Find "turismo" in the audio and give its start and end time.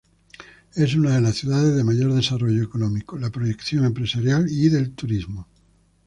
4.95-5.47